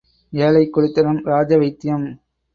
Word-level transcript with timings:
ஏழைக் 0.33 0.73
குடித்தனம், 0.73 1.25
ராஜவைத்தியம். 1.25 2.05